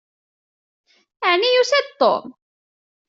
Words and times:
Ɛni 1.29 1.49
yusa-d 1.53 1.87
Tom? 1.99 2.25